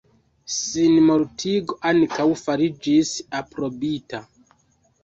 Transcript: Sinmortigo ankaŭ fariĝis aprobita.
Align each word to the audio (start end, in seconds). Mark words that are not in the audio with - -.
Sinmortigo 0.53 1.77
ankaŭ 1.91 2.27
fariĝis 2.45 3.13
aprobita. 3.43 4.27